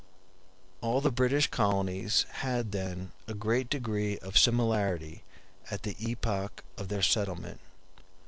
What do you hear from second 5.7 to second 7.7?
the epoch of their settlement.